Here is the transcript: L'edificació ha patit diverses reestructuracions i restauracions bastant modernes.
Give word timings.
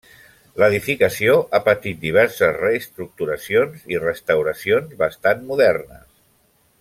L'edificació 0.61 1.35
ha 1.57 1.59
patit 1.67 1.99
diverses 2.07 2.57
reestructuracions 2.63 3.85
i 3.97 4.01
restauracions 4.07 4.97
bastant 5.07 5.45
modernes. 5.53 6.07